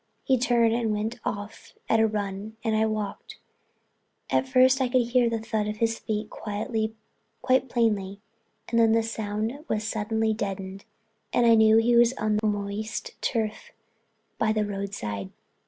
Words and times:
He 0.23 0.35
turned 0.39 0.73
and 0.73 0.91
went 0.93 1.19
off 1.23 1.73
at 1.87 1.99
a 1.99 2.07
run 2.07 2.57
and 2.63 2.75
I 2.75 2.87
walked 2.87 3.37
on. 4.31 4.39
At 4.39 4.47
first 4.47 4.81
I 4.81 4.89
could 4.89 5.03
hear 5.09 5.29
the 5.29 5.37
thud 5.37 5.67
of 5.67 5.77
his 5.77 5.99
feet 5.99 6.31
quite 6.31 6.73
plainly 7.69 8.19
and 8.67 8.79
then 8.79 8.93
the 8.93 9.03
sound 9.03 9.63
was 9.67 9.87
suddenly 9.87 10.33
deadened 10.33 10.85
and 11.31 11.45
I 11.45 11.53
knew 11.53 11.77
he 11.77 11.95
was 11.95 12.13
on 12.13 12.37
the 12.37 12.47
moist 12.47 13.11
turf 13.21 13.71
by 14.39 14.51
the 14.51 14.65
roadside. 14.65 15.29